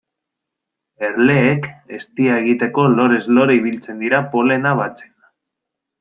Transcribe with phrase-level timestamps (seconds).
[1.07, 1.67] Erleek
[1.97, 5.13] eztia egiteko lorez lore ibiltzen dira polena batzen.